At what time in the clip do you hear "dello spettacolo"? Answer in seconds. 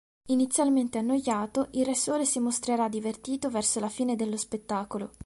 4.15-5.11